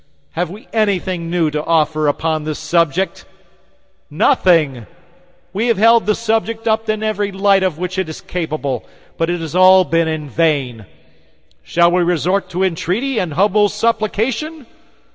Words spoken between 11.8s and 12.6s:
we resort